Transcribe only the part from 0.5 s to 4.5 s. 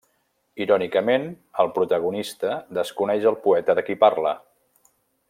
Irònicament, el protagonista desconeix el poeta de qui parla.